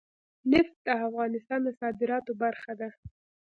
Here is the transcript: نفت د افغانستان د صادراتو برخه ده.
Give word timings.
نفت 0.51 0.75
د 0.85 0.87
افغانستان 1.07 1.59
د 1.63 1.69
صادراتو 1.79 2.31
برخه 2.43 2.73
ده. 2.79 2.89